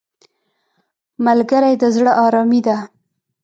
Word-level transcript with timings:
ملګری 1.25 1.73
د 1.81 1.83
زړه 1.95 2.11
آرامي 2.25 2.59
دی 2.65 2.77